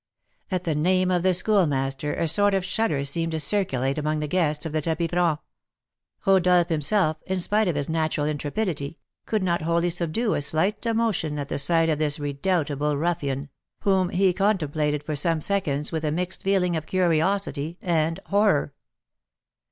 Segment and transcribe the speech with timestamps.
[0.49, 4.27] At the name of the Schoolmaster, a sort of shudder seemed to circulate amongst the
[4.27, 5.37] guests of the tapis franc.
[6.25, 11.37] Rodolph, himself, in spite of his natural intrepidity, could not wholly subdue a slight emotion
[11.37, 13.49] at the sight of this redoubtable ruffian,
[13.81, 18.73] whom he contemplated for some seconds with a mixed feeling of curiosity and horror.